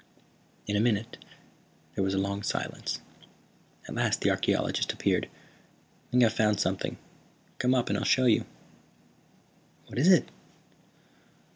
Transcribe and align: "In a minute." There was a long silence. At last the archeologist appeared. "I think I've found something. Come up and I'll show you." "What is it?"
"In 0.65 0.75
a 0.75 0.79
minute." 0.79 1.23
There 1.93 2.03
was 2.03 2.15
a 2.15 2.17
long 2.17 2.41
silence. 2.41 3.01
At 3.87 3.93
last 3.93 4.21
the 4.21 4.31
archeologist 4.31 4.91
appeared. 4.91 5.25
"I 5.25 6.09
think 6.11 6.23
I've 6.23 6.33
found 6.33 6.59
something. 6.59 6.97
Come 7.59 7.75
up 7.75 7.87
and 7.87 7.99
I'll 7.99 8.03
show 8.03 8.25
you." 8.25 8.47
"What 9.85 9.99
is 9.99 10.07
it?" 10.07 10.29